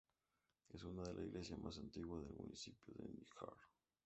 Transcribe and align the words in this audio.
Es 0.69 0.83
una 0.83 1.03
de 1.03 1.13
las 1.13 1.25
iglesias 1.27 1.59
más 1.59 1.77
antiguas 1.77 2.23
del 2.23 2.33
municipio 2.33 2.95
de 2.97 3.07
Níjar. 3.07 3.53